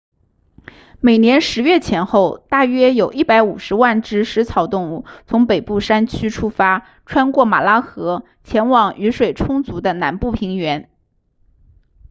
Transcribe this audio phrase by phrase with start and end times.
[0.99, 10.89] 每年10月前后大约有150万只食草动物从北部山区出发穿过马拉河前往雨水充足的南部平原